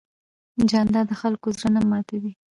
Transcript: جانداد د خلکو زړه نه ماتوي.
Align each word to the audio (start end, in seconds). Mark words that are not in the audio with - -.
جانداد 0.69 1.05
د 1.09 1.13
خلکو 1.21 1.47
زړه 1.57 1.69
نه 1.75 1.81
ماتوي. 1.89 2.31